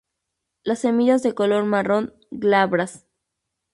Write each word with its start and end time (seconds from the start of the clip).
Las 0.63 0.79
semillas 0.79 1.21
de 1.21 1.35
color 1.35 1.63
marrón, 1.65 2.15
glabras. 2.31 3.05